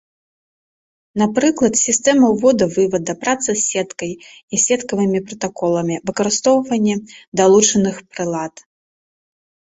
[1.21, 4.11] Напрыклад сістэмы ўвода-вывада, праца з сеткай
[4.57, 6.95] і сеткавымі пратаколамі, выкарыстоўванне
[7.43, 8.55] далучаных прылад.